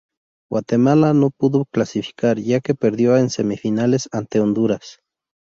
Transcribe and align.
Guatemala 0.49 1.13
no 1.13 1.29
pudo 1.29 1.63
clasificar 1.71 2.39
ya 2.39 2.59
que 2.59 2.73
perdió 2.73 3.17
en 3.17 3.29
semifinales 3.29 4.09
ante 4.11 4.39
Honduras. 4.39 4.97